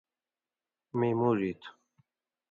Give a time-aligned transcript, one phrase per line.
[0.99, 1.69] می موڙ ایتو